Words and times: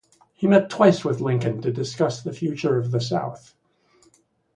He 0.33 0.47
met 0.47 0.71
twice 0.71 1.05
with 1.05 1.21
Lincoln 1.21 1.61
to 1.61 1.71
discuss 1.71 2.23
the 2.23 2.33
future 2.33 2.79
of 2.79 2.89
the 2.89 2.99
South. 2.99 3.53